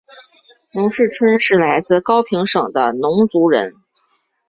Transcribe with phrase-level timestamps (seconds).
[0.71, 3.75] 农氏春是来自高平省的侬族人。